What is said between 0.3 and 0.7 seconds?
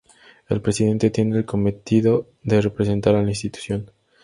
El